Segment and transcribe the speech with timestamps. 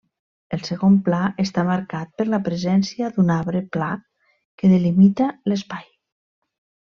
[0.55, 3.91] El segon pla està marcat per la presència d'un arbre pla
[4.63, 5.87] que delimita l'espai.